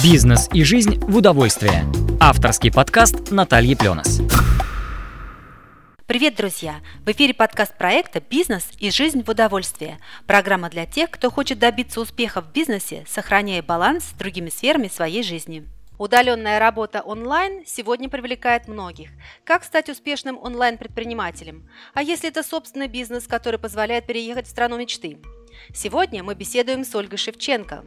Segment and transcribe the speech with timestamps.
[0.00, 1.84] Бизнес и жизнь в удовольствие.
[2.18, 4.22] Авторский подкаст Натальи Пленос.
[6.06, 6.76] Привет, друзья!
[7.04, 9.98] В эфире подкаст проекта «Бизнес и жизнь в удовольствие».
[10.26, 15.22] Программа для тех, кто хочет добиться успеха в бизнесе, сохраняя баланс с другими сферами своей
[15.22, 15.68] жизни.
[15.98, 19.10] Удаленная работа онлайн сегодня привлекает многих.
[19.44, 21.68] Как стать успешным онлайн-предпринимателем?
[21.92, 25.18] А если это собственный бизнес, который позволяет переехать в страну мечты?
[25.74, 27.84] Сегодня мы беседуем с Ольгой Шевченко,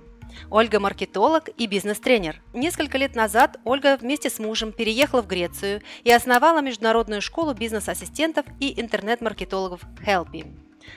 [0.49, 2.41] Ольга– маркетолог и бизнес-тренер.
[2.53, 8.45] Несколько лет назад Ольга вместе с мужем переехала в Грецию и основала международную школу бизнес-ассистентов
[8.59, 10.45] и интернет-маркетологов Helpy.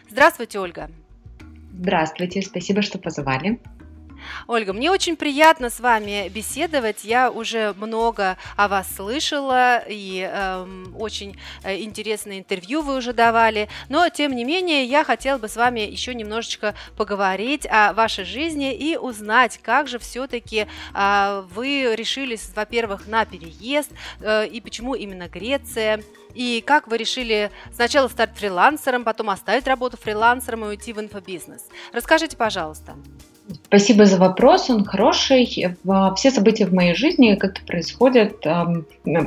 [0.09, 0.91] Здравствуйте, Ольга!
[1.73, 3.61] Здравствуйте, спасибо, что позвали.
[4.47, 7.05] Ольга, мне очень приятно с вами беседовать.
[7.05, 13.69] Я уже много о вас слышала, и эм, очень э, интересное интервью вы уже давали.
[13.89, 18.75] Но, тем не менее, я хотела бы с вами еще немножечко поговорить о вашей жизни
[18.75, 25.29] и узнать, как же все-таки э, вы решились, во-первых, на переезд, э, и почему именно
[25.29, 26.03] Греция,
[26.35, 31.65] и как вы решили сначала стать фрилансером, потом оставить работу фрилансером и уйти в инфобизнес.
[31.93, 32.97] Расскажите, пожалуйста.
[33.69, 35.45] Спасибо за вопрос, он хороший.
[36.17, 38.83] Все события в моей жизни как-то происходят э,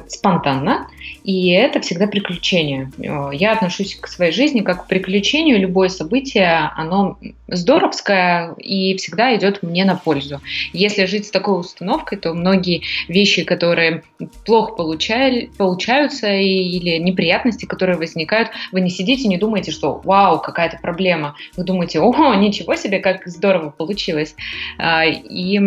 [0.08, 0.88] спонтанно,
[1.24, 2.92] и это всегда приключение.
[2.98, 5.60] Я отношусь к своей жизни как к приключению.
[5.60, 10.42] Любое событие, оно здоровское и всегда идет мне на пользу.
[10.74, 14.02] Если жить с такой установкой, то многие вещи, которые
[14.44, 20.80] плохо получали, получаются или неприятности, которые возникают, вы не сидите, не думаете, что вау, какая-то
[20.82, 21.36] проблема.
[21.56, 24.36] Вы думаете, о, ничего себе, как здорово получилось получилось,
[24.78, 25.60] а, и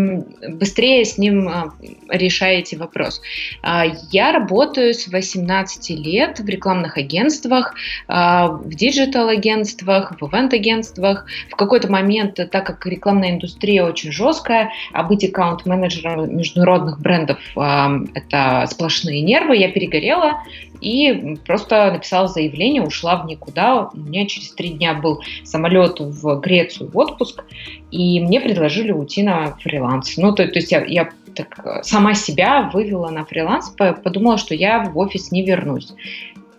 [0.49, 1.73] быстрее с ним а,
[2.09, 3.21] решаете вопрос.
[3.63, 7.75] А, я работаю с 18 лет в рекламных агентствах,
[8.09, 11.27] в диджитал-агентствах, в ивент-агентствах.
[11.51, 18.67] В какой-то момент, так как рекламная индустрия очень жесткая, а быть аккаунт-менеджером международных брендов– это
[18.71, 20.43] сплошные нервы, я перегорела
[20.85, 23.89] и просто написала заявление, ушла в никуда.
[23.95, 27.43] У меня через три дня был самолет в Грецию в отпуск,
[27.91, 30.17] и мне предложили уйти на фриланс.
[30.19, 34.85] Ну, то, то есть я, я так сама себя вывела на фриланс, подумала, что я
[34.85, 35.93] в офис не вернусь.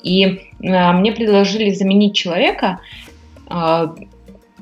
[0.02, 2.80] И э, мне предложили заменить человека,
[3.50, 3.88] э,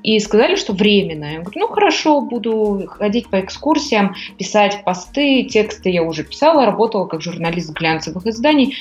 [0.03, 1.25] и сказали, что временно.
[1.25, 7.07] Я говорю, ну хорошо, буду ходить по экскурсиям, писать посты, тексты я уже писала, работала
[7.07, 8.75] как журналист глянцевых изданий,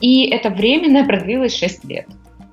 [0.00, 2.06] и это временное продлилось 6 лет.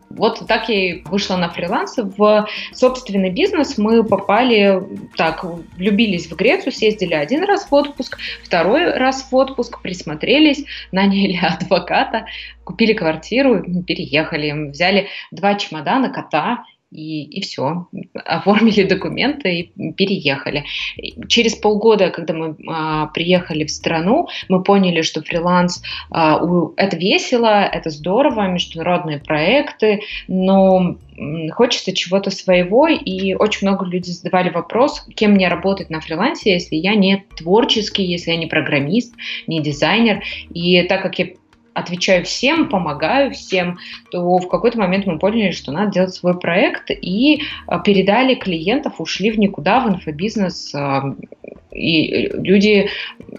[0.09, 1.97] Вот так я и вышла на фриланс.
[1.97, 4.81] В собственный бизнес мы попали,
[5.18, 5.44] так,
[5.75, 12.28] влюбились в Грецию, съездили один раз в отпуск, второй раз в отпуск, присмотрелись, наняли адвоката,
[12.64, 16.64] купили квартиру, переехали, взяли два чемодана, кота
[16.96, 17.88] и, и все.
[18.14, 20.66] Оформили документы и переехали.
[21.28, 26.96] Через полгода, когда мы а, приехали в страну, мы поняли, что фриланс а, у, это
[26.96, 30.98] весело, это здорово, международные проекты, но
[31.52, 36.76] хочется чего-то своего, и очень много людей задавали вопрос, кем мне работать на фрилансе, если
[36.76, 39.14] я не творческий, если я не программист,
[39.48, 40.24] не дизайнер.
[40.54, 41.28] И так как я
[41.75, 43.78] отвечаю всем, помогаю всем,
[44.09, 49.00] то в какой-то момент мы поняли, что надо делать свой проект и а, передали клиентов,
[49.00, 50.74] ушли в никуда, в инфобизнес.
[50.74, 51.14] А,
[51.72, 52.90] и люди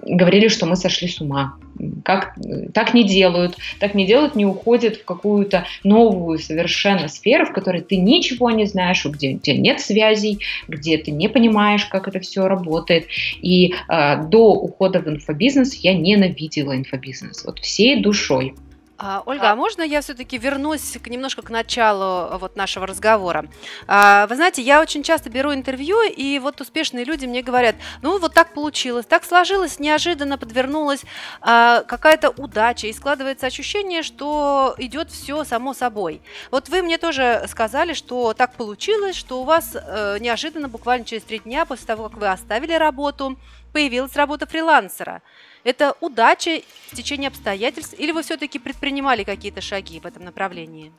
[0.07, 1.57] говорили, что мы сошли с ума.
[2.05, 2.35] Как,
[2.73, 7.83] так не делают, так не делают, не уходят в какую-то новую совершенно сферу, в которой
[7.83, 12.21] ты ничего не знаешь, где у тебя нет связей, где ты не понимаешь, как это
[12.21, 13.07] все работает.
[13.43, 18.55] И э, до ухода в инфобизнес я ненавидела инфобизнес, вот всей душой.
[18.99, 23.47] А, Ольга, а можно я все-таки вернусь к, немножко к началу э, вот нашего разговора?
[23.87, 28.19] А, вы знаете, я очень часто беру интервью, и вот успешные люди мне говорят, ну
[28.19, 31.03] вот так получилось, так сложилось, неожиданно подвернулась
[31.43, 36.23] а, какая-то удача, и складывается ощущение, что идет все само собой.
[36.51, 41.23] Вот вы мне тоже сказали, что так получилось, что у вас э, неожиданно, буквально через
[41.25, 43.39] три дня после того, как вы оставили работу,
[43.75, 45.21] появилась работа фрилансера.
[45.67, 46.61] Это удача,
[46.95, 50.93] течение обстоятельств, или вы все-таки предпринимали какие-то шаги в этом направлении?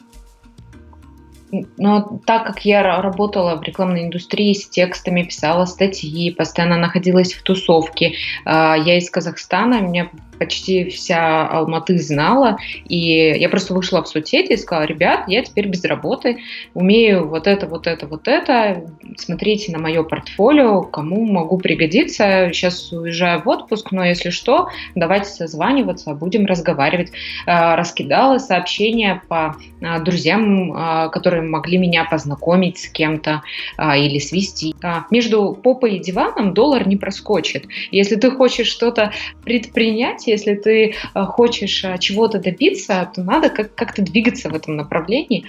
[1.77, 7.43] Но так как я работала в рекламной индустрии с текстами, писала статьи, постоянно находилась в
[7.43, 12.57] тусовке, а, я из Казахстана, меня почти вся Алматы знала,
[12.88, 12.98] и
[13.38, 16.39] я просто вышла в соцсети и сказала, ребят, я теперь без работы,
[16.74, 18.86] умею вот это, вот это, вот это,
[19.18, 25.30] смотрите на мое портфолио, кому могу пригодиться, сейчас уезжаю в отпуск, но если что, давайте
[25.30, 27.12] созваниваться, будем разговаривать.
[27.45, 33.42] А, раскидала сообщения по а, друзьям, а, которые могли меня познакомить с кем-то
[33.78, 34.75] или свести.
[35.12, 37.66] Между попой и диваном доллар не проскочит.
[37.92, 39.12] Если ты хочешь что-то
[39.44, 45.45] предпринять, если ты хочешь чего-то добиться, то надо как-то двигаться в этом направлении.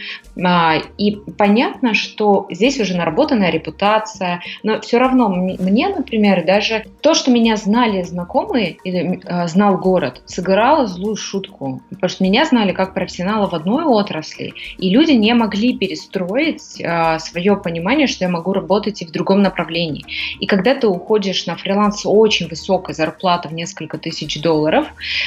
[0.98, 7.30] И понятно, что здесь уже наработанная репутация, но все равно мне, например, даже то, что
[7.30, 11.82] меня знали знакомые или знал город, сыграло злую шутку.
[11.90, 17.18] Потому что меня знали как профессионала в одной отрасли, и люди не могли перестроить а,
[17.18, 20.04] свое понимание, что я могу работать и в другом направлении.
[20.40, 24.67] И когда ты уходишь на фриланс очень высокой зарплаты в несколько тысяч долларов,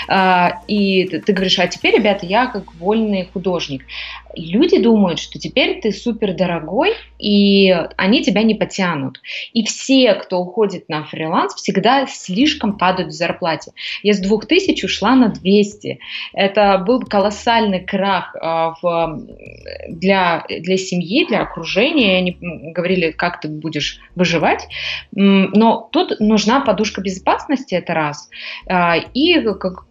[0.08, 3.86] а, и ты говоришь, а теперь, ребята, я как вольный художник.
[4.36, 9.22] люди думают, что теперь ты супер дорогой, и они тебя не потянут.
[9.54, 13.72] И все, кто уходит на фриланс, всегда слишком падают в зарплате.
[14.04, 16.00] Я с 2000 ушла на 200.
[16.34, 19.28] Это был колоссальный крах а, в,
[19.90, 22.18] для, для семьи, для окружения.
[22.18, 24.68] Они говорили, как ты будешь выживать.
[25.12, 28.30] Но тут нужна подушка безопасности, это раз.
[28.68, 28.98] А,
[29.40, 29.86] как,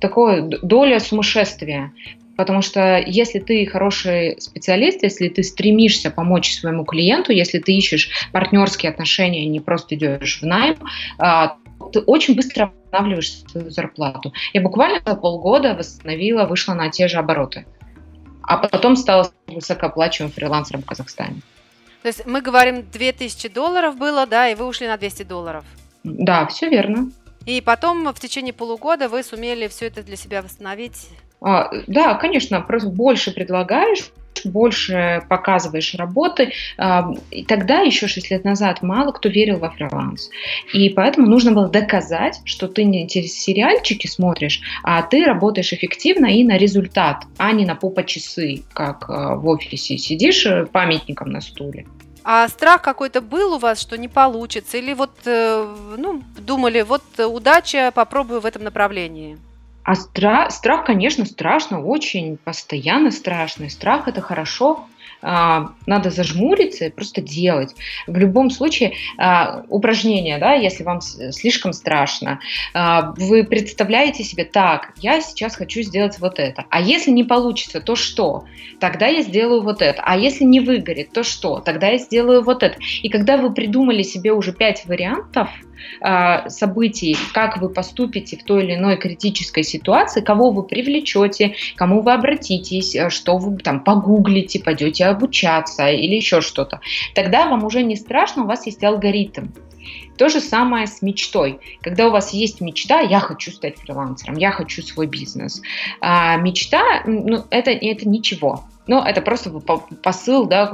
[0.00, 1.92] такое доля сумасшествия.
[2.36, 8.10] Потому что если ты хороший специалист, если ты стремишься помочь своему клиенту, если ты ищешь
[8.30, 10.76] партнерские отношения, не просто идешь в найм,
[11.18, 11.56] а,
[11.92, 14.32] ты очень быстро восстанавливаешь свою зарплату.
[14.52, 17.64] Я буквально за полгода восстановила, вышла на те же обороты.
[18.42, 21.40] А потом стала высокооплачиваемым фрилансером в Казахстане.
[22.02, 25.64] То есть мы говорим, 2000 долларов было, да, и вы ушли на 200 долларов.
[26.04, 27.10] Да, все верно.
[27.46, 31.08] И потом в течение полугода вы сумели все это для себя восстановить?
[31.40, 34.10] А, да, конечно, просто больше предлагаешь,
[34.44, 36.52] больше показываешь работы.
[37.30, 40.30] И тогда, еще 6 лет назад, мало кто верил во фриланс.
[40.72, 46.44] И поэтому нужно было доказать, что ты не сериальчики смотришь, а ты работаешь эффективно и
[46.44, 51.40] на результат, а не на попа часы, как а, в офисе сидишь э, памятником на
[51.40, 51.86] стуле.
[52.28, 54.78] А страх какой-то был у вас, что не получится?
[54.78, 59.38] Или вот, э, ну, думали, вот удача, попробую в этом направлении?
[59.84, 63.70] А страх, страх, конечно, страшно, очень постоянно страшно.
[63.70, 64.88] Страх– это хорошо,
[65.22, 67.74] надо зажмуриться и просто делать.
[68.06, 72.40] В любом случае, а, упражнение, да, если вам слишком страшно,
[72.74, 76.64] а, вы представляете себе, так, я сейчас хочу сделать вот это.
[76.70, 78.44] А если не получится, то что?
[78.80, 80.02] Тогда я сделаю вот это.
[80.04, 81.60] А если не выгорит, то что?
[81.60, 82.78] Тогда я сделаю вот это.
[83.02, 85.48] И когда вы придумали себе уже пять вариантов,
[86.00, 92.02] а, событий, как вы поступите в той или иной критической ситуации, кого вы привлечете, кому
[92.02, 96.80] вы обратитесь, э, что вы там погуглите, пойдете обучаться или еще что-то.
[97.14, 99.48] Тогда вам уже не страшно, у вас есть алгоритм.
[100.16, 101.60] То же самое с мечтой.
[101.82, 105.60] Когда у вас есть мечта, я хочу стать фрилансером, я хочу свой бизнес.
[106.00, 108.64] А мечта, ну, это, это ничего.
[108.86, 110.70] Но это просто посыл да,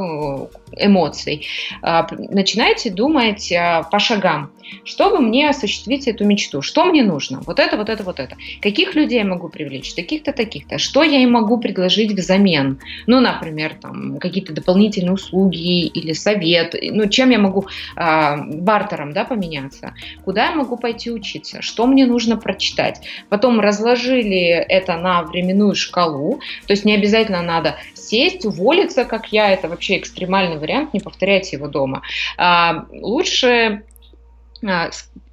[0.76, 1.46] эмоций.
[1.80, 4.50] А, начинайте думать а, по шагам.
[4.84, 6.62] Чтобы мне осуществить эту мечту?
[6.62, 7.40] Что мне нужно?
[7.46, 8.36] Вот это, вот это, вот это.
[8.60, 9.94] Каких людей я могу привлечь?
[9.94, 10.78] Таких-то, таких-то.
[10.78, 12.80] Что я им могу предложить взамен?
[13.06, 16.74] Ну, например, там, какие-то дополнительные услуги или совет.
[16.80, 17.66] Ну, чем я могу
[17.96, 19.94] э, бартером да, поменяться?
[20.24, 21.62] Куда я могу пойти учиться?
[21.62, 23.00] Что мне нужно прочитать?
[23.28, 26.40] Потом разложили это на временную шкалу.
[26.66, 29.50] То есть не обязательно надо сесть, уволиться, как я.
[29.50, 32.02] Это вообще экстремальный вариант, не повторяйте его дома.
[32.36, 33.82] А, лучше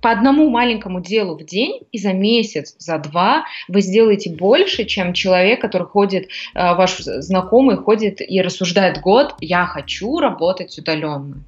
[0.02, 5.14] по одному маленькому делу в день, и за месяц, за два вы сделаете больше, чем
[5.14, 11.44] человек, который ходит, а, ваш знакомый ходит и рассуждает год, я хочу работать удаленно.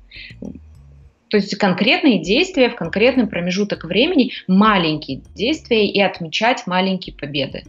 [1.30, 7.64] То есть конкретные действия в конкретный промежуток времени, маленькие действия и отмечать маленькие победы.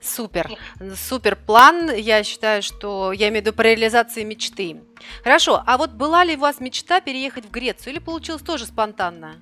[0.00, 0.50] Супер,
[0.94, 1.90] супер план.
[1.94, 4.76] Я считаю, что я имею в виду по реализации мечты.
[5.22, 9.36] Хорошо, а вот была ли у вас мечта переехать в Грецию или получилось тоже спонтанно?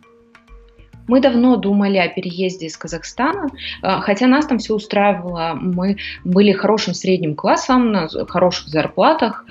[1.06, 3.48] Мы давно думали о переезде из Казахстана,
[3.82, 5.52] а, хотя нас там все устраивало.
[5.60, 9.44] Мы были хорошим средним классом, на хороших зарплатах.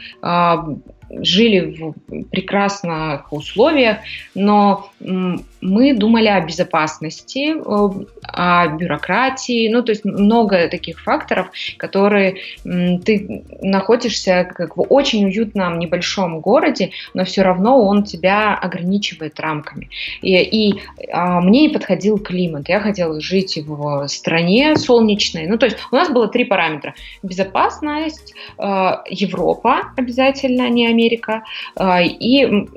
[1.22, 1.94] Жили в
[2.30, 3.98] прекрасных условиях,
[4.36, 13.44] но мы думали о безопасности, о бюрократии, ну, то есть много таких факторов, которые ты
[13.62, 19.90] находишься как в очень уютном небольшом городе, но все равно он тебя ограничивает рамками.
[20.22, 22.70] И, и а, мне не подходил климат.
[22.70, 25.48] Я хотела жить в стране солнечной.
[25.48, 26.96] Ну, то есть у нас было три параметра.
[27.22, 28.64] Безопасность, э,
[29.10, 32.68] Европа обязательно, не Америка, э, и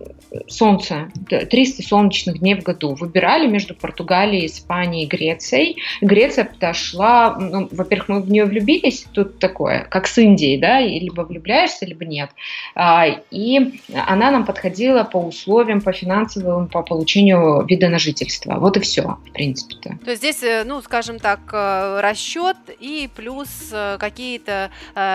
[0.48, 2.94] солнце, 300 солнечных дней в году.
[2.94, 5.76] Выбирали между Португалией, Испанией и Грецией.
[6.00, 11.22] Греция подошла, ну, во-первых, мы в нее влюбились, тут такое, как с Индией, да, либо
[11.22, 12.30] влюбляешься, либо нет.
[12.74, 18.58] А, и она нам подходила по условиям, по финансовым, по получению вида на жительство.
[18.58, 19.98] Вот и все, в принципе-то.
[20.04, 24.70] То есть здесь, э, ну, скажем так, э, расчет и плюс э, какие-то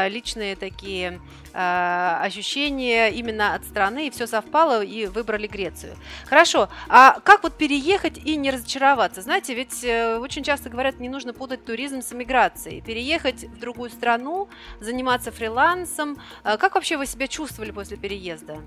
[0.10, 1.20] личные такие
[1.54, 5.96] ощущения именно от страны, и все совпало, и выбрали Грецию.
[6.26, 9.22] Хорошо, а как вот переехать и не разочароваться?
[9.22, 12.82] Знаете, ведь очень часто говорят, не нужно путать туризм с эмиграцией.
[12.82, 16.18] Переехать в другую страну, заниматься фрилансом.
[16.44, 18.58] Как вообще вы себя чувствовали после переезда?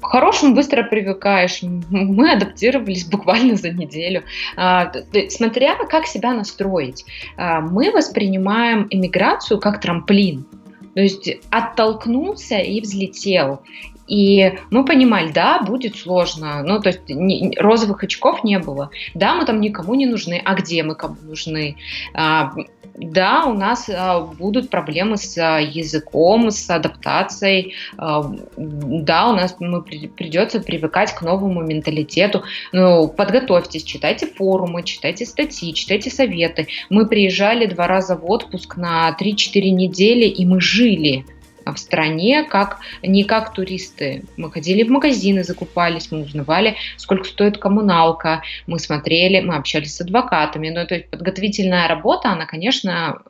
[0.00, 1.60] К-хорошему быстро привыкаешь.
[1.90, 4.22] Мы адаптировались буквально за неделю.
[4.56, 4.92] А,
[5.28, 7.04] смотря как себя настроить.
[7.36, 10.46] А, мы воспринимаем иммиграцию как трамплин.
[10.98, 13.60] То есть оттолкнулся и взлетел.
[14.08, 16.62] И мы понимали, да, будет сложно.
[16.62, 18.90] Ну, то есть не, розовых очков не было.
[19.14, 20.40] Да, мы там никому не нужны.
[20.44, 21.76] А где мы кому нужны?
[22.14, 22.52] А,
[22.98, 27.74] да, у нас а, будут проблемы с а, языком, с адаптацией.
[27.96, 32.42] А, да, у нас мы при, придется привыкать к новому менталитету.
[32.72, 36.66] Ну, подготовьтесь, читайте форумы, читайте статьи, читайте советы.
[36.88, 41.24] Мы приезжали два раза в отпуск на 3-4 недели, и мы жили
[41.72, 44.24] в стране, как не как туристы.
[44.36, 50.00] Мы ходили в магазины, закупались, мы узнавали, сколько стоит коммуналка, мы смотрели, мы общались с
[50.00, 50.70] адвокатами.
[50.70, 53.22] Ну, то есть подготовительная работа, она, конечно,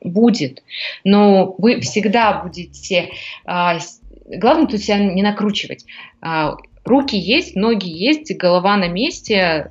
[0.00, 0.62] будет,
[1.02, 3.10] но вы всегда будете...
[3.44, 3.78] А,
[4.26, 5.84] главное тут себя не накручивать
[6.20, 9.70] а, руки есть, ноги есть, голова на месте,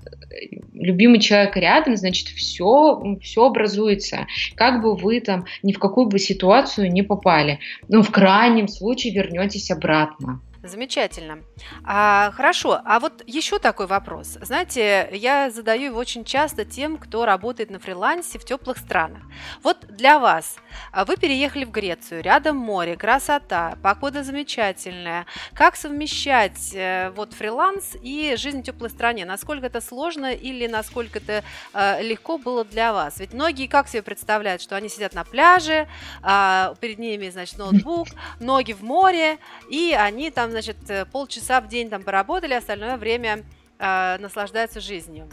[0.73, 4.27] любимый человек рядом, значит, все, все образуется.
[4.55, 7.59] Как бы вы там ни в какую бы ситуацию не попали.
[7.87, 10.41] Ну, в крайнем случае вернетесь обратно.
[10.63, 11.43] Замечательно.
[11.84, 14.38] А, хорошо, а вот еще такой вопрос.
[14.39, 19.24] Знаете, я задаю его очень часто тем, кто работает на фрилансе в теплых странах.
[19.62, 20.55] Вот для вас,
[20.93, 25.25] а вы переехали в Грецию, рядом море, красота, погода замечательная.
[25.53, 29.25] Как совмещать э, вот фриланс и жизнь в теплой стране?
[29.25, 31.43] Насколько это сложно или насколько это
[31.74, 33.20] э, легко было для вас?
[33.20, 35.89] Ведь многие как себе представляют, что они сидят на пляже,
[36.24, 38.08] э, перед ними, значит, ноутбук,
[38.39, 39.39] ноги в море,
[39.70, 43.43] и они там значит, э, полчаса в день там поработали, остальное время
[43.79, 45.27] э, наслаждаются жизнью.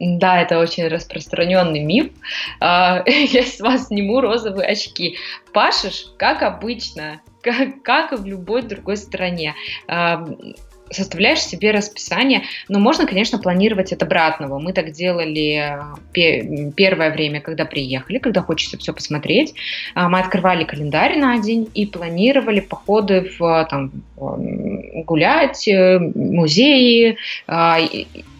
[0.00, 2.12] Да, это очень распространенный миф.
[2.60, 5.16] А, я с вас сниму розовые очки.
[5.52, 9.54] Пашешь, как обычно, как, как и в любой другой стране
[10.90, 14.58] составляешь себе расписание, но можно, конечно, планировать от обратного.
[14.58, 15.76] Мы так делали
[16.14, 19.54] э, первое время, когда приехали, когда хочется все посмотреть.
[19.94, 27.16] А, мы открывали календарь на день и планировали походы в там, гулять, э, музеи,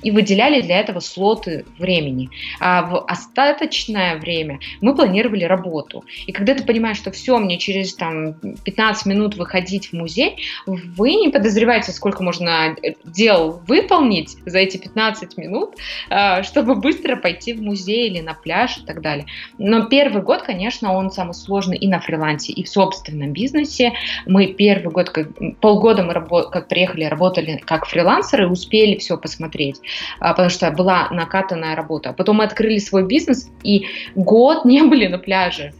[0.02, 2.31] и выделяли для этого слоты времени.
[2.61, 6.05] А в остаточное время мы планировали работу.
[6.26, 10.37] И когда ты понимаешь, что все, мне через там, 15 минут выходить в музей,
[10.67, 15.75] вы не подозреваете, сколько можно э, дел выполнить за эти 15 минут,
[16.11, 19.26] а, чтобы быстро пойти в музей или на пляж и так далее.
[19.59, 23.92] Но первый год, конечно, он самый сложный и на фрилансе, и в собственном бизнесе.
[24.26, 25.28] Мы первый год, как,
[25.61, 29.80] полгода мы работ, как приехали, работали как фрилансеры, успели все посмотреть.
[30.21, 32.12] А, потому что была накатанная работа.
[32.12, 35.73] Потом мы открыли свой бизнес, и год не были на пляже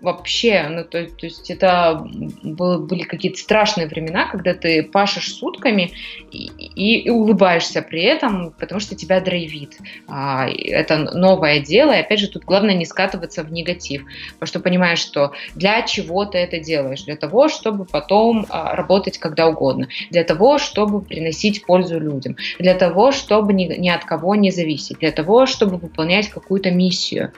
[0.00, 2.06] вообще, ну, то, то есть это
[2.42, 5.92] были какие-то страшные времена, когда ты пашешь сутками
[6.32, 9.78] и, и, и улыбаешься при этом, потому что тебя драйвит.
[10.08, 14.04] А, это новое дело, и опять же тут главное не скатываться в негатив,
[14.34, 17.02] потому что понимаешь, что для чего ты это делаешь?
[17.04, 22.74] Для того, чтобы потом а, работать когда угодно, для того, чтобы приносить пользу людям, для
[22.74, 27.32] того, чтобы ни, ни от кого не зависеть, для того, чтобы выполнять какую-то миссию.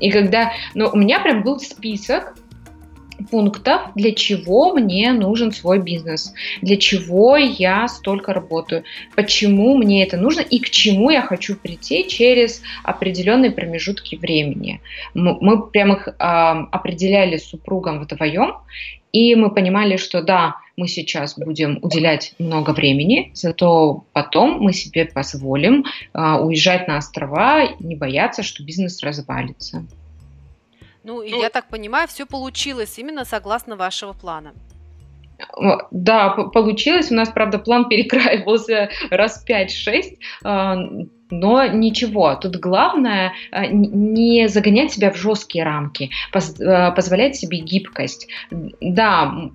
[0.00, 2.34] И когда, ну, у меня прям был список
[3.30, 8.84] пунктов, для чего мне нужен свой бизнес, для чего я столько работаю,
[9.16, 14.80] почему мне это нужно и к чему я хочу прийти через определенные промежутки времени.
[15.14, 18.54] Мы, мы прям их э, определяли с супругом вдвоем,
[19.12, 25.06] и мы понимали, что да, мы сейчас будем уделять много времени, зато потом мы себе
[25.06, 29.84] позволим а, уезжать на острова, не бояться, что бизнес развалится.
[31.02, 34.52] Ну, и ну, я так понимаю, все получилось именно согласно вашего плана.
[35.90, 37.10] Да, получилось.
[37.10, 40.76] У нас, правда, план перекраивался раз 5-6, а,
[41.30, 42.34] но ничего.
[42.34, 48.28] Тут главное а, не загонять себя в жесткие рамки, а, позволять себе гибкость.
[48.80, 49.50] Да,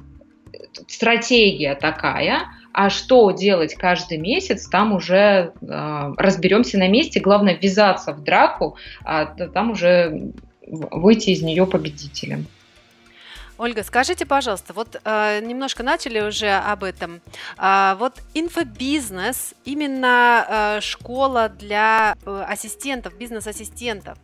[0.87, 7.19] стратегия такая, а что делать каждый месяц, там уже э, разберемся на месте.
[7.19, 10.31] Главное ввязаться в драку, а там уже
[10.65, 12.47] выйти из нее победителем.
[13.63, 17.21] Ольга, скажите, пожалуйста, вот э, немножко начали уже об этом.
[17.57, 24.17] Э, вот инфобизнес, именно э, школа для э, ассистентов, бизнес-ассистентов.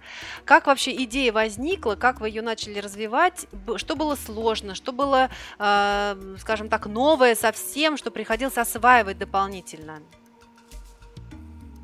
[0.43, 6.36] Как вообще идея возникла, как вы ее начали развивать, что было сложно, что было, э,
[6.41, 10.00] скажем так, новое совсем, что приходилось осваивать дополнительно?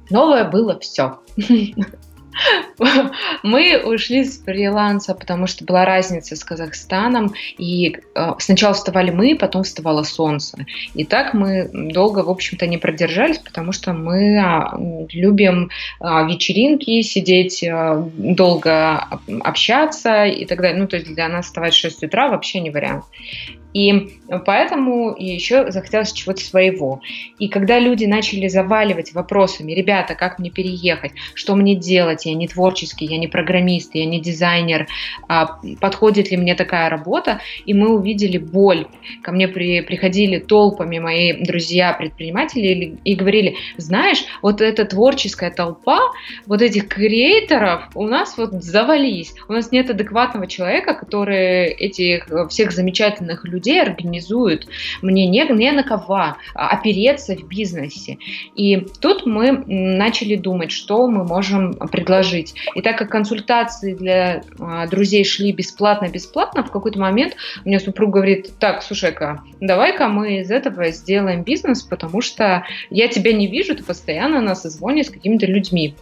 [0.09, 1.21] Новое было все.
[3.43, 9.35] Мы ушли с фриланса, потому что была разница с Казахстаном, и э, сначала вставали мы,
[9.35, 10.65] потом вставало солнце.
[10.93, 14.77] И так мы долго, в общем-то, не продержались, потому что мы а,
[15.11, 19.07] любим а, вечеринки, сидеть а, долго
[19.41, 20.79] общаться и так далее.
[20.79, 23.05] Ну, то есть для нас вставать в 6 утра вообще не вариант.
[23.75, 27.01] И поэтому еще захотелось чего-то своего.
[27.39, 32.47] И когда люди начали заваливать вопросами, ребята, как мне переехать, что мне делать, я не
[32.47, 34.87] творческий, я не программист, я не дизайнер,
[35.27, 38.87] а подходит ли мне такая работа, и мы увидели боль.
[39.21, 45.99] Ко мне при, приходили толпами мои друзья-предприниматели и говорили, знаешь, вот эта творческая толпа,
[46.45, 49.33] вот этих креаторов у нас вот завались.
[49.49, 54.67] У нас нет адекватного человека, который этих всех замечательных людей людей организуют.
[55.01, 58.17] Мне не, не на кого опереться в бизнесе.
[58.55, 62.53] И тут мы начали думать, что мы можем предложить.
[62.75, 68.11] И так как консультации для а, друзей шли бесплатно-бесплатно, в какой-то момент у меня супруг
[68.11, 73.75] говорит, так, слушай-ка, давай-ка мы из этого сделаем бизнес, потому что я тебя не вижу,
[73.75, 75.95] ты постоянно на созвоне с какими-то людьми.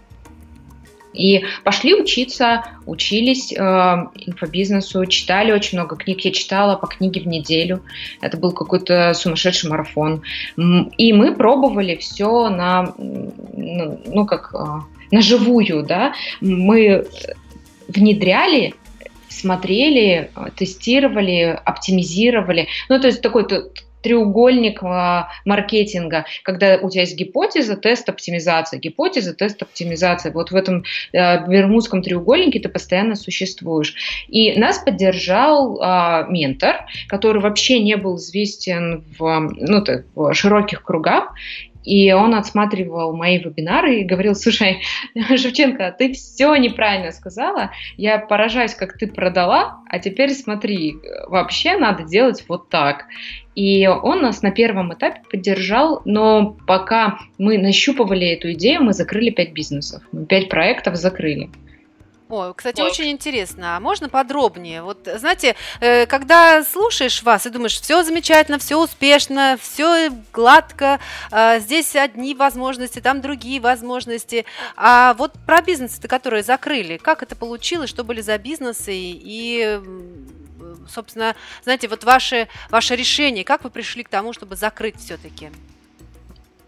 [1.13, 6.21] И пошли учиться, учились э, инфобизнесу, читали очень много книг.
[6.21, 7.81] Я читала по книге в неделю.
[8.21, 10.23] Это был какой-то сумасшедший марафон.
[10.97, 14.65] И мы пробовали все на, ну, ну как, э,
[15.11, 16.13] на живую, да.
[16.41, 17.05] Мы
[17.87, 18.73] внедряли
[19.29, 22.67] смотрели, тестировали, оптимизировали.
[22.87, 23.47] Ну, то есть такой
[24.03, 30.31] треугольник а, маркетинга, когда у тебя есть гипотеза, тест, оптимизация, гипотеза, тест, оптимизация.
[30.31, 30.83] Вот в этом
[31.13, 33.95] э, бермудском треугольнике ты постоянно существуешь.
[34.27, 39.83] И нас поддержал э, ментор, который вообще не был известен в, ну,
[40.15, 41.33] в широких кругах,
[41.83, 44.81] и он отсматривал мои вебинары и говорил, слушай,
[45.15, 50.95] Шевченко, ты все неправильно сказала, я поражаюсь, как ты продала, а теперь смотри,
[51.27, 53.05] вообще надо делать вот так.
[53.55, 59.29] И он нас на первом этапе поддержал, но пока мы нащупывали эту идею, мы закрыли
[59.29, 61.49] пять бизнесов, пять проектов закрыли.
[62.33, 62.89] О, кстати, вот.
[62.89, 63.77] очень интересно.
[63.77, 64.81] А можно подробнее?
[64.81, 70.99] Вот, знаете, э, когда слушаешь вас и думаешь, все замечательно, все успешно, все гладко,
[71.31, 74.45] э, здесь одни возможности, там другие возможности.
[74.75, 79.79] А вот про бизнесы, которые закрыли, как это получилось, что были за бизнесы и
[80.87, 85.49] собственно, знаете, вот ваше, ваше решение, как вы пришли к тому, чтобы закрыть все-таки?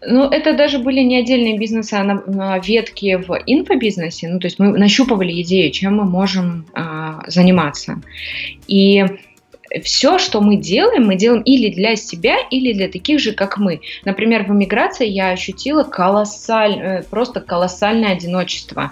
[0.02, 4.28] Ну, это даже были не отдельные бизнесы, а на, ветки в инфобизнесе.
[4.28, 8.00] Ну, то есть мы нащупывали идею, чем мы можем а, заниматься.
[8.68, 9.04] И
[9.82, 13.80] все, что мы делаем, мы делаем или для себя, или для таких же, как мы.
[14.04, 18.90] Например, в эмиграции я ощутила колоссальное, просто колоссальное одиночество.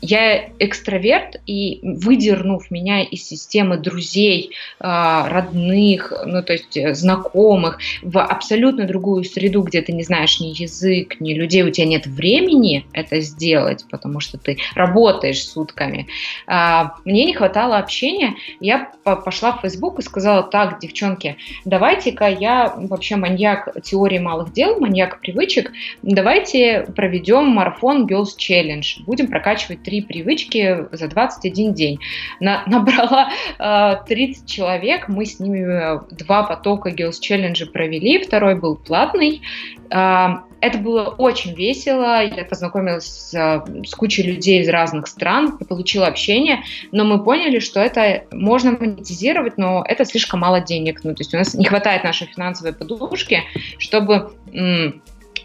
[0.00, 7.78] Я экстраверт, и выдернув меня из системы друзей, а, родных, ну то есть э, знакомых,
[8.02, 12.06] в абсолютно другую среду, где ты не знаешь ни язык, ни людей, у тебя нет
[12.06, 16.06] времени это сделать, потому что ты работаешь сутками.
[16.46, 22.74] А, мне не хватало общения, я пошла в Facebook и сказала, так, девчонки, давайте-ка я
[22.76, 25.70] вообще маньяк теории малых дел, маньяк привычек,
[26.02, 28.84] давайте проведем марафон Girls Challenge.
[29.06, 31.98] Будем прокачивать три привычки за 21 день.
[32.40, 38.76] На, набрала э, 30 человек, мы с ними два потока Girls Challenge провели, второй был
[38.76, 39.42] платный.
[39.90, 42.24] Э, это было очень весело.
[42.24, 47.80] Я познакомилась с, с кучей людей из разных стран, получила общение, но мы поняли, что
[47.80, 51.00] это можно монетизировать, но это слишком мало денег.
[51.04, 53.42] Ну, то есть у нас не хватает нашей финансовой подушки,
[53.78, 54.32] чтобы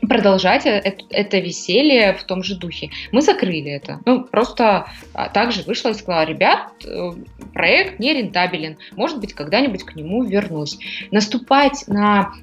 [0.07, 2.91] продолжать это, это веселье в том же духе.
[3.11, 4.01] Мы закрыли это.
[4.05, 7.11] Ну, просто а, также вышла и сказала, ребят, э,
[7.53, 10.77] проект не рентабелен, может быть, когда-нибудь к нему вернусь.
[11.11, 12.33] Наступать на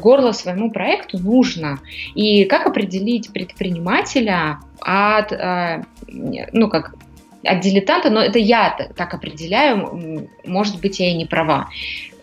[0.00, 1.78] горло своему проекту нужно.
[2.14, 6.94] И как определить предпринимателя от, э, ну, как
[7.42, 11.68] от дилетанта, но это я так определяю, может быть, я и не права.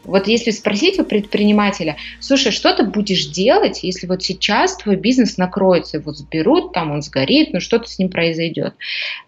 [0.08, 5.38] Вот если спросить у предпринимателя, слушай, что ты будешь делать, если вот сейчас твой бизнес
[5.38, 8.74] накроется, его сберут, там он сгорит, ну что-то с ним произойдет.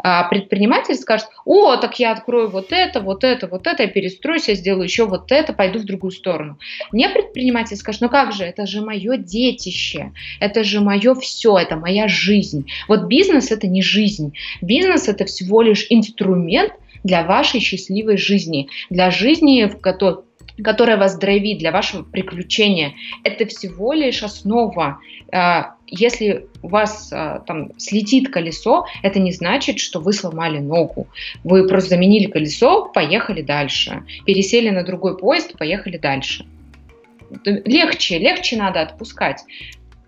[0.02, 4.48] А предприниматель скажет, о, так я открою вот это, вот это, вот это, я перестроюсь,
[4.48, 6.58] я сделаю еще вот это, пойду в другую сторону.
[6.92, 11.76] Мне предприниматель скажет, ну как же, это же мое детище, это же мое все, это
[11.76, 12.66] моя жизнь.
[12.88, 16.72] Вот бизнес это не жизнь, бизнес это всего лишь инструмент,
[17.04, 20.24] для вашей счастливой жизни, для жизни, в которой
[20.64, 25.00] которая вас драйвит для вашего приключения, это всего лишь основа.
[25.32, 31.08] А, если у вас а, там слетит колесо, это не значит, что вы сломали ногу.
[31.44, 34.04] Вы просто заменили колесо, поехали дальше.
[34.26, 36.46] Пересели на другой поезд, поехали дальше.
[37.46, 39.44] Легче, легче надо отпускать.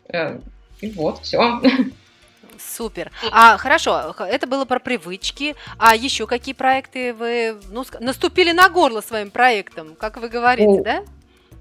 [0.10, 0.40] Э,
[0.82, 1.62] и вот, все.
[2.72, 3.12] Супер.
[3.32, 5.56] А хорошо, это было про привычки.
[5.78, 10.84] А еще какие проекты вы ну, наступили на горло своим проектом, как вы говорите, О,
[10.84, 11.04] да?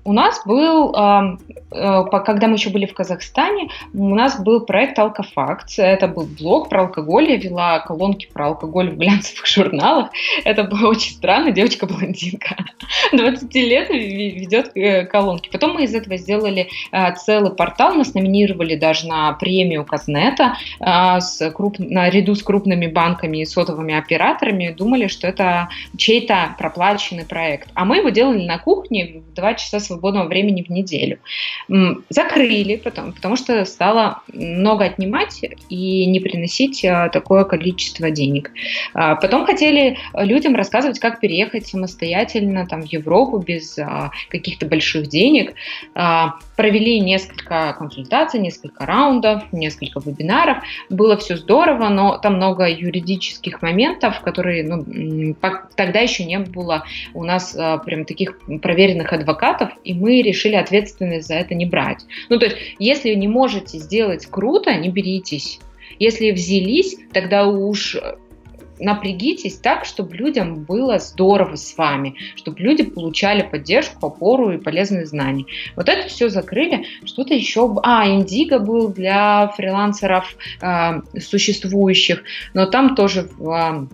[0.02, 1.36] У нас был, э,
[1.70, 5.74] когда мы еще были в Казахстане, у нас был проект «Алкофакт».
[5.76, 7.30] Это был блог про алкоголь.
[7.30, 10.10] Я вела колонки про алкоголь в глянцевых журналах.
[10.44, 11.50] Это было очень странно.
[11.50, 12.56] Девочка-блондинка
[13.12, 15.50] 20 лет ведет э, колонки.
[15.50, 17.94] Потом мы из этого сделали э, целый портал.
[17.94, 21.76] Нас номинировали даже на премию Казнета с круп...
[21.78, 24.74] наряду с крупными банками и сотовыми операторами.
[24.76, 27.68] Думали, что это чей-то проплаченный проект.
[27.74, 31.18] А мы его делали на кухне в 2 часа свободного времени в неделю.
[32.08, 38.52] Закрыли потом, потому что стало много отнимать и не приносить а, такое количество денег.
[38.94, 45.08] А, потом хотели людям рассказывать, как переехать самостоятельно там, в Европу без а, каких-то больших
[45.08, 45.54] денег.
[46.56, 50.58] Провели несколько консультаций, несколько раундов, несколько вебинаров.
[50.88, 55.34] Было все здорово, но там много юридических моментов, которые ну,
[55.74, 61.34] тогда еще не было у нас прям таких проверенных адвокатов, и мы решили ответственность за
[61.34, 62.04] это не брать.
[62.28, 65.60] Ну, то есть, если не можете сделать круто, не беритесь.
[65.98, 67.96] Если взялись, тогда уж
[68.80, 75.06] напрягитесь так, чтобы людям было здорово с вами, чтобы люди получали поддержку, опору и полезные
[75.06, 75.44] знания.
[75.76, 76.86] Вот это все закрыли.
[77.04, 77.76] Что-то еще...
[77.82, 82.22] А, Индиго был для фрилансеров э, существующих,
[82.54, 83.88] но там тоже в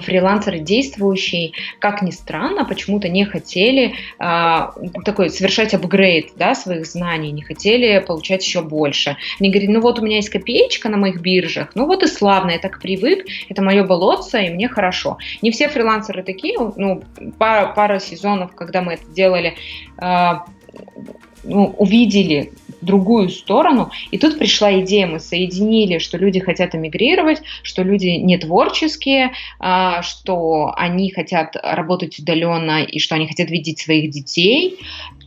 [0.00, 7.32] фрилансеры действующие, как ни странно, почему-то не хотели а, такой совершать апгрейд да, своих знаний,
[7.32, 9.16] не хотели получать еще больше.
[9.40, 12.50] Они говорят, ну вот у меня есть копеечка на моих биржах, ну вот и славно,
[12.50, 15.18] я так привык, это мое болотце, и мне хорошо.
[15.42, 17.02] Не все фрилансеры такие, ну,
[17.38, 19.54] пара, пара сезонов, когда мы это делали,
[19.98, 20.46] а,
[21.44, 23.90] ну, увидели другую сторону.
[24.10, 30.02] И тут пришла идея, мы соединили, что люди хотят эмигрировать, что люди не творческие, а,
[30.02, 34.78] что они хотят работать удаленно и что они хотят видеть своих детей.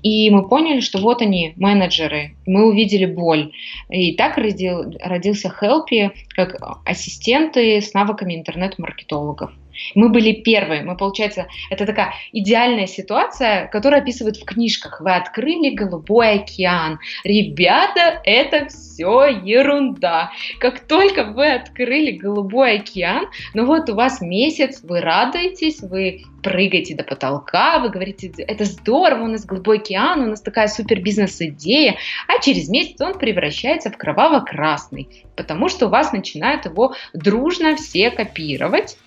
[0.02, 2.36] И мы поняли, что вот они, менеджеры.
[2.46, 3.52] Мы увидели боль.
[3.90, 9.52] И так родил, родился Helpy как ассистенты с навыками интернет-маркетологов.
[9.96, 10.84] Мы были первые.
[10.84, 15.02] Мы, получается, это такая идеальная ситуация, которую описывают в книжках.
[15.02, 17.00] Вы открыли голубой океан.
[17.24, 20.32] Ребята, это все ерунда.
[20.60, 26.96] Как только вы открыли голубой океан, ну вот у вас месяц, вы радуетесь, вы прыгаете
[26.96, 31.98] до потолка, вы говорите, это здорово, у нас голубой океан, у нас такая супер бизнес-идея,
[32.28, 38.12] а через месяц он превращается в кроваво-красный, потому что у вас начинают его дружно все
[38.12, 38.98] копировать,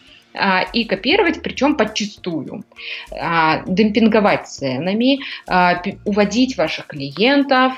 [0.72, 2.64] и копировать, причем подчистую,
[3.10, 7.74] а, демпинговать ценами, а, уводить ваших клиентов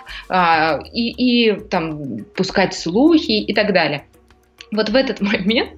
[0.93, 4.05] и, и там, пускать слухи и так далее.
[4.73, 5.71] Вот в этот момент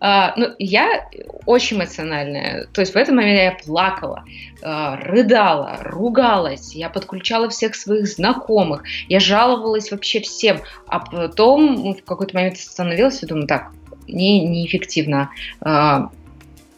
[0.00, 1.08] ну, я
[1.46, 2.66] очень эмоциональная.
[2.72, 4.24] То есть в этот момент я плакала,
[4.60, 10.58] рыдала, ругалась, я подключала всех своих знакомых, я жаловалась вообще всем.
[10.88, 13.70] А потом в какой-то момент остановилась и думаю, так,
[14.08, 15.30] не, неэффективно.
[15.60, 16.10] А,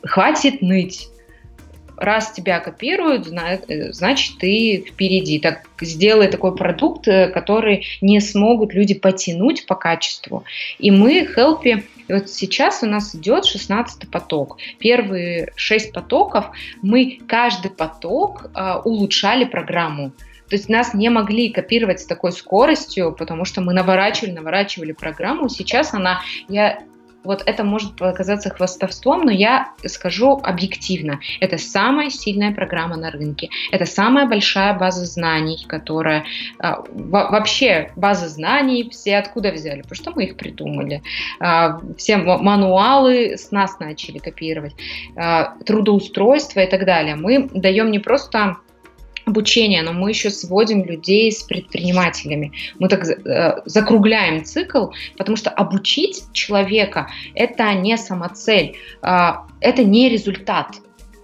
[0.03, 1.09] хватит ныть.
[1.97, 5.39] раз тебя копируют, значит, ты впереди.
[5.39, 10.45] Так сделай такой продукт, э, который не смогут люди потянуть по качеству.
[10.79, 14.59] И мы Helpy и вот сейчас у нас идет 16 поток.
[14.79, 16.51] Первые 6 потоков
[16.83, 20.11] мы каждый поток э, улучшали программу.
[20.49, 25.49] То есть нас не могли копировать с такой скоростью, потому что мы наворачивали, наворачивали программу.
[25.49, 26.81] Сейчас она, я
[27.25, 31.21] вот это может показаться хвастовством, но я скажу объективно.
[31.41, 33.49] Это самая сильная программа на рынке.
[33.71, 36.25] Это самая большая база знаний, которая...
[36.59, 39.83] А, вообще, база знаний все откуда взяли?
[39.83, 41.03] Потому что мы их придумали.
[41.41, 44.75] А, все мануалы с нас начали копировать.
[45.17, 47.17] А, трудоустройство и так далее.
[47.17, 48.57] Мы даем не просто
[49.27, 52.53] обучения, но мы еще сводим людей с предпринимателями.
[52.79, 60.09] Мы так э, закругляем цикл, потому что обучить человека– это не самоцель, э, это не
[60.09, 60.77] результат.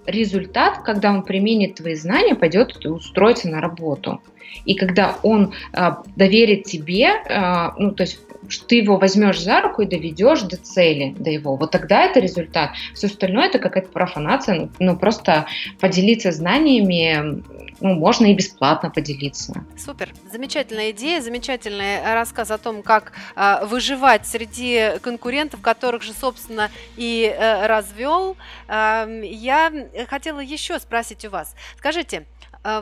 [0.07, 4.21] Результат, когда он применит твои знания, пойдет и устроится на работу.
[4.65, 8.21] И когда он э, доверит тебе, э, ну, то есть
[8.67, 12.71] ты его возьмешь за руку и доведешь до цели, до его, вот тогда это результат.
[12.95, 15.47] Все остальное это какая-то профанация, ну просто
[15.79, 17.43] поделиться знаниями,
[17.81, 19.65] ну, можно и бесплатно поделиться.
[19.79, 26.71] Супер, замечательная идея, замечательный рассказ о том, как э, выживать среди конкурентов, которых же, собственно,
[26.97, 28.37] и э, развел.
[28.69, 29.73] Э, я
[30.09, 31.55] хотела еще спросить у вас.
[31.77, 32.27] Скажите,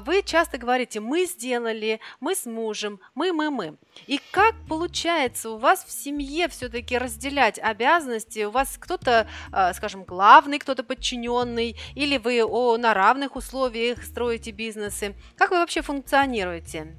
[0.05, 3.75] вы часто говорите, мы сделали, мы с мужем, мы, мы, мы.
[4.07, 8.45] И как получается у вас в семье все-таки разделять обязанности?
[8.45, 14.51] У вас кто-то, а, скажем, главный, кто-то подчиненный, или вы о, на равных условиях строите
[14.51, 15.15] бизнесы?
[15.37, 16.97] Как вы вообще функционируете?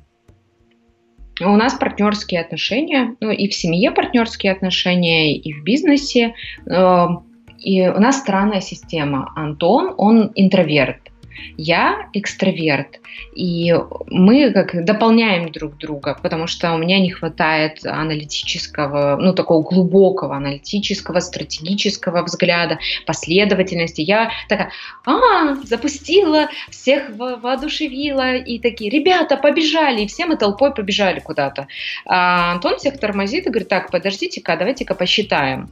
[1.41, 6.35] У нас партнерские отношения, ну и в семье партнерские отношения, и в бизнесе.
[6.65, 7.25] Эм,
[7.57, 9.31] и у нас странная система.
[9.35, 11.08] Антон, он интроверт.
[11.57, 12.99] Я экстраверт,
[13.35, 13.75] и
[14.07, 20.35] мы как дополняем друг друга, потому что у меня не хватает аналитического, ну такого глубокого
[20.35, 24.01] аналитического, стратегического взгляда, последовательности.
[24.01, 24.71] Я такая,
[25.05, 31.67] а, запустила, всех воодушевила, и такие, ребята, побежали, и все мы толпой побежали куда-то.
[32.05, 35.69] А Антон всех тормозит и говорит, так, подождите-ка, давайте-ка посчитаем.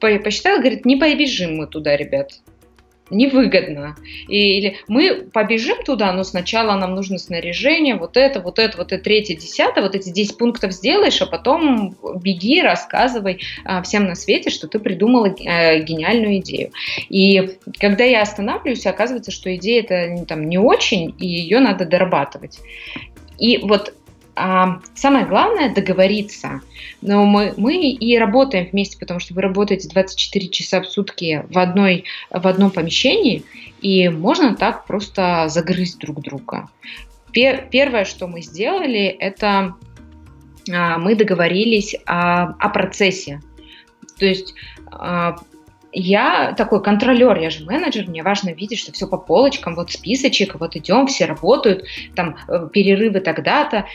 [0.00, 2.32] Посчитал, говорит, не побежим мы туда, ребят
[3.10, 3.96] невыгодно.
[4.28, 8.92] И, или мы побежим туда, но сначала нам нужно снаряжение, вот это, вот это, вот
[8.92, 14.14] это, третье, десятое, вот эти 10 пунктов сделаешь, а потом беги, рассказывай а, всем на
[14.14, 16.72] свете, что ты придумала а, гениальную идею.
[17.08, 22.58] И когда я останавливаюсь, оказывается, что идея это там не очень, и ее надо дорабатывать.
[23.38, 23.94] И вот
[24.38, 26.60] а, самое главное договориться.
[27.02, 31.58] Но мы, мы и работаем вместе, потому что вы работаете 24 часа в сутки в,
[31.58, 33.42] одной, в одном помещении,
[33.80, 36.68] и можно так просто загрызть друг друга.
[37.32, 39.74] Пер, первое, что мы сделали, это
[40.70, 43.40] а, мы договорились о, о процессе.
[44.18, 44.54] То есть
[44.86, 45.36] а,
[45.92, 50.56] я такой контролер, я же менеджер, мне важно видеть, что все по полочкам, вот списочек,
[50.60, 53.86] вот идем, все работают, там э, перерывы тогда-то.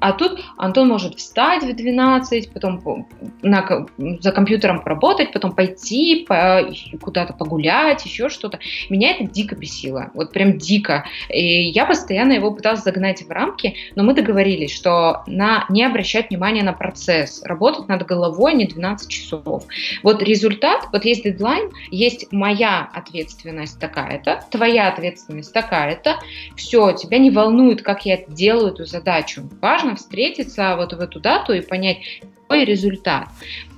[0.00, 3.08] А тут Антон может встать в 12, потом
[3.42, 3.86] на,
[4.20, 6.62] за компьютером поработать, потом пойти по,
[7.00, 8.58] куда-то погулять, еще что-то.
[8.90, 11.04] Меня это дико бесило, вот прям дико.
[11.28, 16.30] И я постоянно его пыталась загнать в рамки, но мы договорились, что на, не обращать
[16.30, 19.64] внимания на процесс, работать над головой не 12 часов.
[20.02, 26.18] Вот результат, вот есть дедлайн, есть моя ответственность такая-то, твоя ответственность такая-то,
[26.56, 29.48] все, тебя не волнует, как я делаю эту задачу.
[29.60, 31.98] Важно встретиться вот в эту дату и понять,
[32.52, 33.28] какой результат.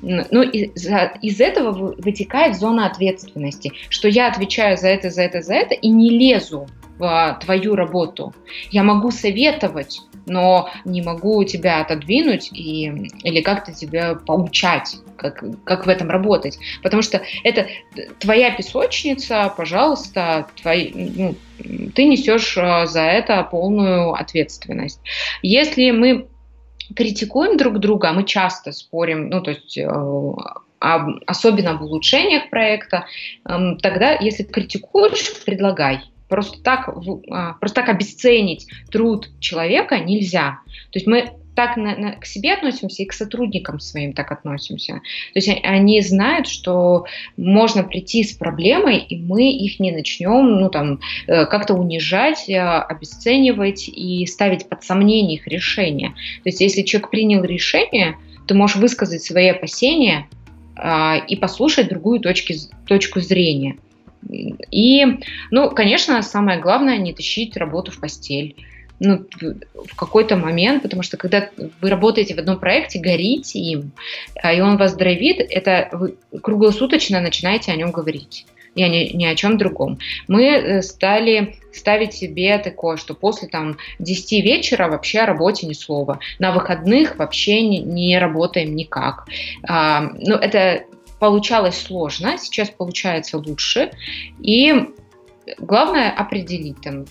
[0.02, 0.86] Ну, из,
[1.22, 5.88] из этого вытекает зона ответственности, что я отвечаю за это, за это, за это и
[5.88, 6.66] не лезу
[6.98, 8.34] в твою работу.
[8.70, 15.86] Я могу советовать, но не могу тебя отодвинуть и, или как-то тебя поучать, как, как
[15.86, 16.58] в этом работать.
[16.82, 17.66] Потому что это
[18.18, 21.34] твоя песочница, пожалуйста, твои, ну,
[21.94, 25.00] ты несешь а, за это полную ответственность.
[25.42, 26.28] Если мы
[26.94, 29.88] критикуем друг друга, мы часто спорим, ну, то есть э,
[31.26, 33.06] особенно в улучшениях проекта,
[33.48, 36.88] эм, тогда, если критикуешь, предлагай просто так,
[37.30, 40.60] а, просто так обесценить труд человека нельзя.
[40.90, 44.94] То есть мы так на, на, к себе относимся и к сотрудникам своим так относимся.
[45.32, 47.06] То есть они знают, что
[47.36, 52.58] можно прийти с проблемой, и мы их не начнем ну, там, э, как-то унижать, э,
[52.60, 56.10] обесценивать и ставить под сомнение их решение.
[56.10, 60.28] То есть если человек принял решение, ты можешь высказать свои опасения
[60.76, 62.56] а, и послушать другую точки,
[62.86, 63.76] точку зрения.
[64.28, 65.04] И,
[65.50, 68.56] ну, конечно, самое главное не тащить работу в постель
[69.00, 73.92] ну, в какой-то момент, потому что когда вы работаете в одном проекте, горите им,
[74.42, 79.24] а, и он вас драйвит, это вы круглосуточно начинаете о нем говорить и ни, ни
[79.24, 79.98] о чем другом.
[80.28, 85.72] Мы э, стали ставить себе такое, что после там 10 вечера вообще о работе ни
[85.72, 86.18] слова.
[86.38, 89.26] На выходных вообще не, не работаем никак.
[89.66, 90.84] А, ну, это
[91.24, 93.92] получалось сложно, сейчас получается лучше.
[94.40, 94.90] И
[95.56, 97.06] главное определить там,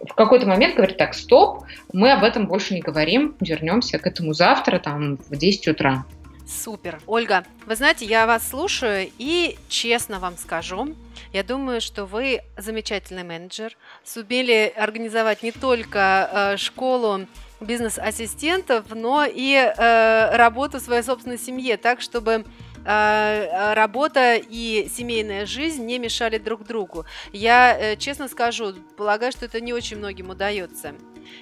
[0.00, 4.32] в какой-то момент говорит, так, стоп, мы об этом больше не говорим, вернемся к этому
[4.32, 6.06] завтра, там, в 10 утра.
[6.46, 6.98] Супер.
[7.06, 10.96] Ольга, вы знаете, я вас слушаю и честно вам скажу,
[11.34, 15.98] я думаю, что вы замечательный менеджер, сумели организовать не только
[16.32, 17.26] э, школу
[17.60, 22.46] бизнес-ассистентов, но и э, работу в своей собственной семье, так, чтобы
[22.84, 27.04] работа и семейная жизнь не мешали друг другу.
[27.32, 30.94] Я э, честно скажу, полагаю, что это не очень многим удается.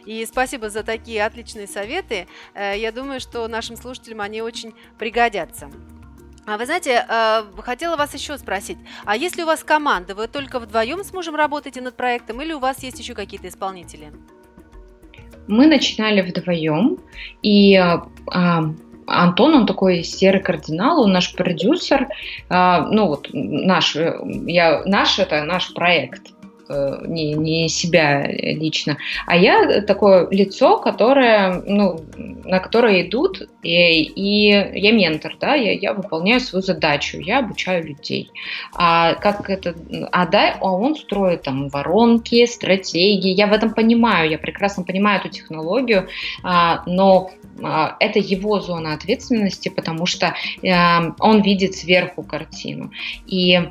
[0.05, 2.27] И спасибо за такие отличные советы.
[2.55, 5.71] Э, я думаю, что нашим слушателям они очень пригодятся.
[6.47, 10.59] А вы знаете, э, хотела вас еще спросить, а если у вас команда, вы только
[10.59, 14.13] вдвоем с мужем работаете над проектом или у вас есть еще какие-то исполнители?
[15.47, 16.99] Мы начинали вдвоем,
[17.43, 18.07] и а,
[19.11, 22.09] Антон, он такой серый кардинал, он наш продюсер,
[22.49, 26.40] а, ну вот наш, я, наш это наш проект, Э,
[27.07, 32.01] не, не себя лично, а я такое лицо, которое, ну,
[32.45, 37.87] на которое идут, и, и я ментор, да, я, я выполняю свою задачу, я обучаю
[37.87, 38.31] людей.
[38.75, 39.75] А как это,
[40.13, 45.21] а да, а он строит там воронки, стратегии, я в этом понимаю, я прекрасно понимаю
[45.21, 46.09] эту технологию,
[46.43, 47.31] а, но
[47.63, 50.69] а, это его зона ответственности, потому что э,
[51.19, 52.91] он видит сверху картину.
[53.27, 53.71] И а,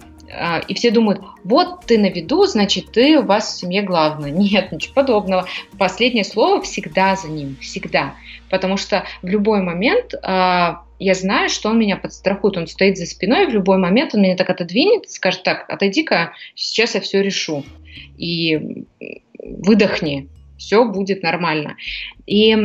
[0.67, 4.29] и все думают, вот ты на виду, значит, ты у вас в семье главное.
[4.31, 5.47] Нет, ничего подобного.
[5.77, 8.15] Последнее слово всегда за ним, всегда.
[8.49, 13.05] Потому что в любой момент а, я знаю, что он меня подстрахует, он стоит за
[13.05, 17.63] спиной, в любой момент он меня так отодвинет скажет, так, отойди-ка, сейчас я все решу.
[18.17, 18.85] И
[19.39, 21.75] выдохни, все будет нормально.
[22.27, 22.55] И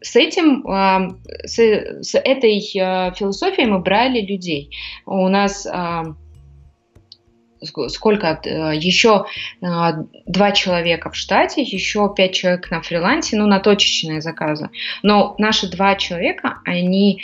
[0.00, 1.08] с этим, а,
[1.44, 4.70] с этой философией мы брали людей.
[5.06, 5.66] У нас
[7.62, 9.26] сколько, э, еще
[9.60, 9.66] э,
[10.26, 14.70] два человека в штате, еще пять человек на фрилансе, ну, на точечные заказы.
[15.02, 17.22] Но наши два человека, они,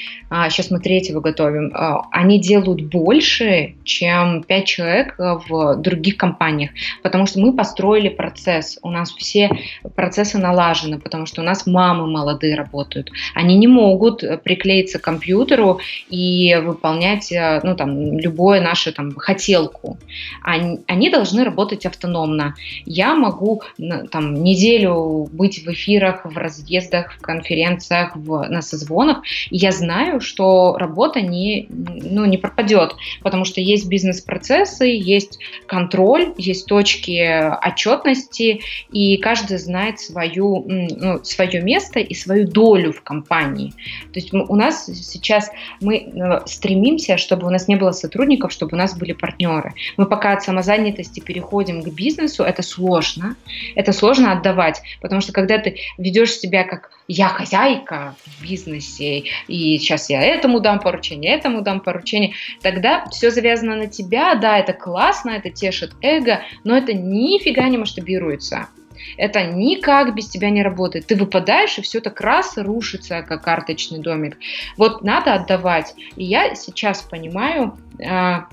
[0.48, 6.70] сейчас а, мы третьего готовим, э, они делают больше, чем пять человек в других компаниях,
[7.02, 9.50] потому что мы построили процесс, у нас все
[9.94, 13.10] процессы налажены, потому что у нас мамы молодые работают.
[13.34, 19.98] Они не могут приклеиться к компьютеру и выполнять, ну, там, любое наше, там, хотелку
[20.42, 22.54] они, они должны работать автономно.
[22.86, 23.62] Я могу
[24.10, 30.20] там неделю быть в эфирах, в разъездах, в конференциях, в, на созвонах, и я знаю,
[30.20, 38.60] что работа не, ну, не пропадет, потому что есть бизнес-процессы, есть контроль, есть точки отчетности,
[38.92, 43.72] и каждый знает свою, ну, свое место и свою долю в компании.
[44.12, 48.74] То есть у нас сейчас мы э, стремимся, чтобы у нас не было сотрудников, чтобы
[48.74, 49.74] у нас были партнеры.
[49.96, 53.34] Мы пока от самозанятости переходим к бизнесу, это сложно.
[53.74, 59.76] Это сложно отдавать, потому что когда ты ведешь себя как я хозяйка в бизнесе, и
[59.78, 64.72] сейчас я этому дам поручение, этому дам поручение, тогда все завязано на тебя, да, это
[64.72, 68.68] классно, это тешит эго, но это нифига не масштабируется.
[69.16, 71.06] Это никак без тебя не работает.
[71.06, 74.38] Ты выпадаешь, и все так раз рушится, как карточный домик.
[74.76, 75.94] Вот надо отдавать.
[76.14, 78.46] И я сейчас понимаю, а,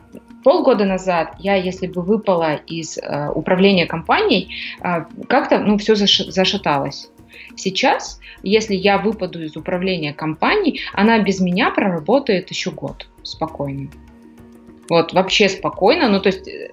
[0.43, 6.19] полгода назад я, если бы выпала из э, управления компанией, э, как-то ну, все заш,
[6.27, 7.09] зашаталось.
[7.55, 13.89] Сейчас, если я выпаду из управления компанией, она без меня проработает еще год спокойно.
[14.91, 16.09] Вот, вообще спокойно.
[16.09, 16.69] Ну, то есть э,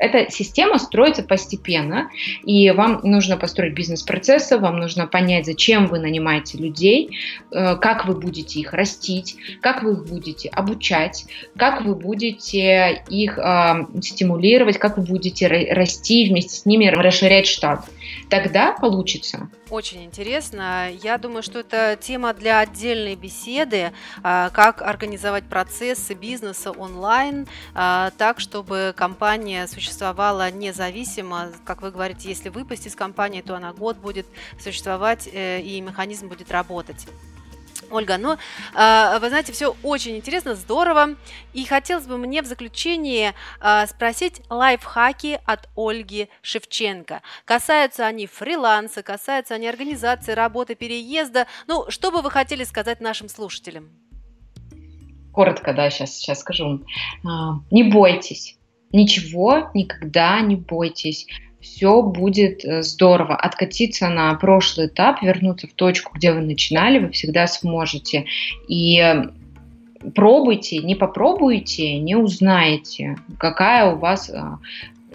[0.00, 2.10] эта система строится постепенно,
[2.42, 7.16] и вам нужно построить бизнес-процессы, вам нужно понять, зачем вы нанимаете людей,
[7.52, 13.38] э, как вы будете их растить, как вы их будете обучать, как вы будете их
[13.38, 17.84] э, стимулировать, как вы будете расти вместе с ними, расширять штат.
[18.28, 19.48] Тогда получится.
[19.70, 20.90] Очень интересно.
[20.90, 23.92] Я думаю, что это тема для отдельной беседы,
[24.24, 31.52] а, как организовать процессы бизнеса онлайн, а, так, чтобы компания существовала независимо.
[31.64, 34.26] Как вы говорите, если выпасть из компании, то она год будет
[34.58, 37.06] существовать э, и механизм будет работать.
[37.90, 41.16] Ольга, ну, э, вы знаете, все очень интересно, здорово.
[41.52, 47.22] И хотелось бы мне в заключение э, спросить лайфхаки от Ольги Шевченко.
[47.44, 51.46] Касаются они фриланса, касаются они организации, работы, переезда.
[51.66, 53.90] Ну, что бы вы хотели сказать нашим слушателям?
[55.32, 56.84] Коротко, да, сейчас, сейчас скажу.
[57.24, 58.56] А, не бойтесь.
[58.92, 61.26] Ничего никогда не бойтесь
[61.60, 63.36] все будет э, здорово.
[63.36, 68.26] Откатиться на прошлый этап, вернуться в точку, где вы начинали, вы всегда сможете.
[68.68, 69.02] И
[70.14, 74.58] пробуйте, не попробуйте, не узнаете, какая у вас а,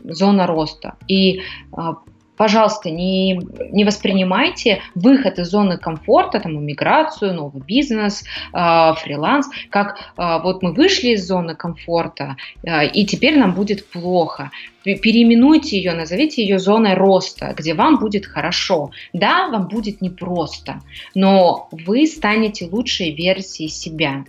[0.04, 0.96] зона роста.
[1.08, 1.42] И
[1.72, 1.96] а,
[2.38, 3.40] пожалуйста, не,
[3.72, 8.24] не воспринимайте выход из зоны комфорта, там, иммиграцию, новый бизнес,
[8.54, 13.88] э, фриланс, как э, вот мы вышли из зоны комфорта, э, и теперь нам будет
[13.88, 14.52] плохо.
[14.84, 18.92] Переименуйте ее, назовите ее зоной роста, где вам будет хорошо.
[19.14, 20.80] Да, вам будет непросто,
[21.16, 24.26] но вы станете лучшей версией себя.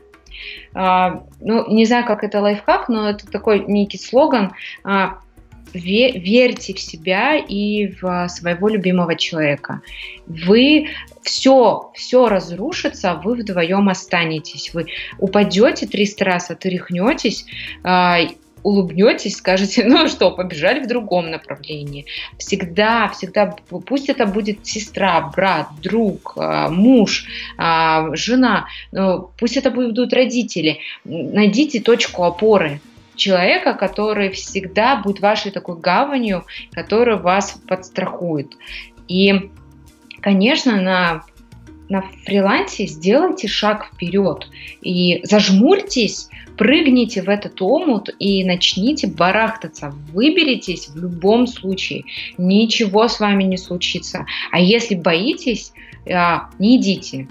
[0.75, 4.53] Ну, не знаю, как это лайфхак, но это такой некий слоган.
[5.73, 9.83] Верьте в себя и в своего любимого человека.
[10.27, 10.89] Вы
[11.23, 14.73] все, все разрушится, вы вдвоем останетесь.
[14.73, 14.87] Вы
[15.19, 17.47] упадете 300 раз, отряхнетесь,
[17.83, 18.21] а,
[18.63, 22.07] улыбнетесь, скажете, ну что, побежали в другом направлении.
[22.39, 23.57] Всегда, всегда,
[23.87, 27.27] пусть это будет сестра, брат, друг, а, муж,
[27.59, 28.67] а, жена,
[29.39, 30.79] пусть это будут родители.
[31.05, 32.81] Найдите точку опоры,
[33.17, 38.57] человека, который всегда будет вашей такой гаванью, который вас подстрахует.
[39.09, 39.51] И,
[40.21, 41.25] конечно, на
[41.89, 44.49] на фрилансе сделайте шаг вперед
[44.83, 49.95] и зажмурьтесь, прыгните в этот омут и начните барахтаться.
[50.13, 52.05] Выберитесь в любом случае.
[52.39, 54.27] Ничего с вами не случится.
[54.51, 55.73] А если боитесь,
[56.11, 57.29] а, не идите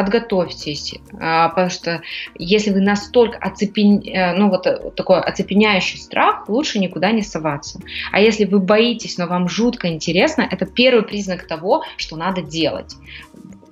[0.00, 2.00] подготовьтесь, а, потому что
[2.34, 4.00] если вы настолько оцепен...
[4.00, 7.80] Э, ну вот э, такой оцепеняющий страх, лучше никуда не соваться.
[8.10, 12.94] А если вы боитесь, но вам жутко интересно, это первый признак того, что надо делать.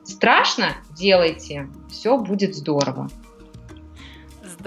[0.04, 0.72] Страшно?
[0.94, 3.08] Делайте, все будет здорово.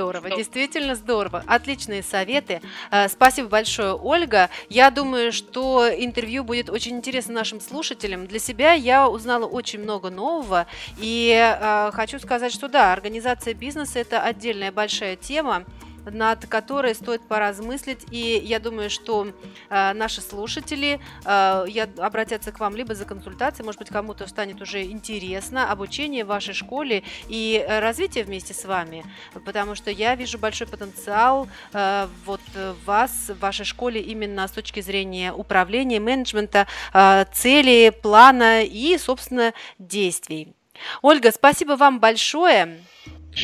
[0.02, 0.38] Здорово, Что?
[0.38, 1.44] действительно здорово.
[1.46, 2.62] Отличные советы.
[2.90, 4.50] Э, спасибо большое, Ольга.
[4.68, 8.26] Я думаю, что интервью будет очень интересно нашим слушателям.
[8.26, 10.66] Для себя я узнала очень много нового.
[10.98, 15.66] И э, хочу сказать, что да, организация бизнеса– это отдельная большая тема
[16.06, 18.06] над которой стоит поразмыслить.
[18.12, 19.28] И я думаю, что
[19.70, 24.62] э, наши слушатели э, я, обратятся к вам либо за консультацией, может быть, кому-то станет
[24.62, 29.06] уже интересно обучение в вашей школе и развитие вместе с вами,
[29.46, 32.42] потому что я вижу большой потенциал э, вот
[32.86, 39.54] вас в вашей школе именно с точки зрения управления, менеджмента, э, цели, плана и, собственно,
[39.80, 40.54] действий.
[41.02, 42.82] Ольга, спасибо вам большое.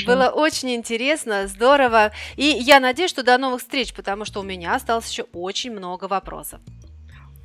[0.05, 2.11] Было очень интересно, здорово.
[2.35, 6.05] И я надеюсь, что до новых встреч, потому что у меня осталось еще очень много
[6.05, 6.59] вопросов.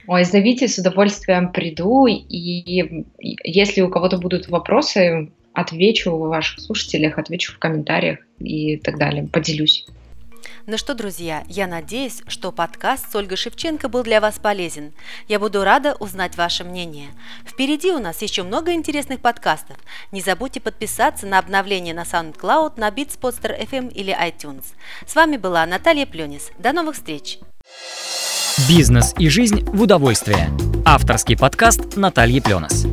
[0.07, 2.07] Ой, зовите, с удовольствием приду.
[2.07, 8.99] И если у кого-то будут вопросы, отвечу в ваших слушателях, отвечу в комментариях и так
[8.99, 9.87] далее, поделюсь.
[10.67, 14.93] Ну что, друзья, я надеюсь, что подкаст с Ольгой Шевченко был для вас полезен.
[15.29, 17.09] Я буду рада узнать ваше мнение.
[17.45, 19.77] Впереди у нас еще много интересных подкастов.
[20.13, 24.65] Не забудьте подписаться на обновление на SoundCloud, на Beatspodster FM или iTunes.
[25.07, 26.51] С вами была Наталья Пленис.
[26.59, 27.39] До новых встреч!
[28.69, 30.51] Бизнес и жизнь в удовольствие.
[30.85, 32.87] Авторский подкаст Натальи Пленос.